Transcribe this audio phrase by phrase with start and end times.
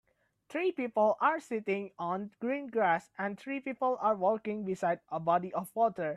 [0.49, 5.53] Three people are sitting on green grass and three people are walking beside a body
[5.53, 6.09] of water.